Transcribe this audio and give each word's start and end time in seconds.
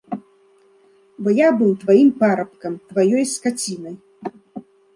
Бо 1.27 1.33
я 1.41 1.49
быў 1.59 1.71
тваім 1.85 2.09
парабкам, 2.23 2.81
тваёй 2.93 3.23
скацінай. 3.35 3.95